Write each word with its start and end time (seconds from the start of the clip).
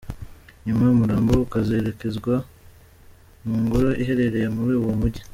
nyuma 0.65 0.83
umurambo 0.93 1.31
ukazerekezwa 1.45 2.35
mu 3.45 3.55
ngoro 3.63 3.89
ihererereye 4.01 4.47
muri 4.55 4.73
uwo 4.81 4.93
Mujyi. 4.99 5.21